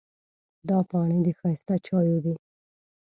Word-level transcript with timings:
دا 0.69 0.77
پاڼې 0.89 1.17
د 1.25 1.27
ښایسته 1.39 1.75
چایو 1.87 2.17
دي. 2.25 2.35